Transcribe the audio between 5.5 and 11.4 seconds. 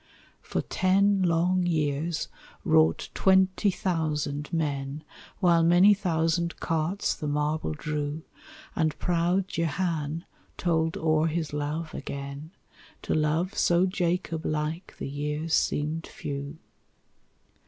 many thousand carts the marble drew; And proud Jehan told o'er